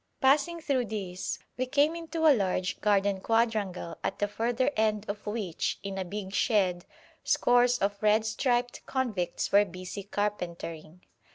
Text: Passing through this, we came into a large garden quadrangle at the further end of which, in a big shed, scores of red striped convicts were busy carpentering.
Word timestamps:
Passing 0.19 0.59
through 0.61 0.85
this, 0.85 1.37
we 1.59 1.67
came 1.67 1.95
into 1.95 2.25
a 2.25 2.33
large 2.33 2.81
garden 2.81 3.19
quadrangle 3.21 3.99
at 4.03 4.17
the 4.17 4.27
further 4.27 4.71
end 4.75 5.05
of 5.07 5.27
which, 5.27 5.77
in 5.83 5.99
a 5.99 6.03
big 6.03 6.33
shed, 6.33 6.85
scores 7.23 7.77
of 7.77 8.01
red 8.01 8.25
striped 8.25 8.83
convicts 8.87 9.51
were 9.51 9.63
busy 9.63 10.01
carpentering. 10.01 11.01